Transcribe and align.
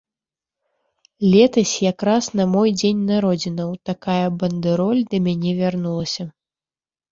Летась 1.33 1.75
якраз 1.91 2.23
на 2.39 2.47
мой 2.55 2.73
дзень 2.79 3.05
народзінаў 3.11 3.69
такая 3.93 4.25
бандэроль 4.41 5.01
да 5.15 5.23
мяне 5.29 5.51
вярнулася. 5.63 6.23